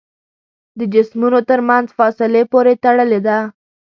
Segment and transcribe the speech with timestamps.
[0.79, 3.37] د جسمونو تر منځ فاصلې پورې تړلې ده.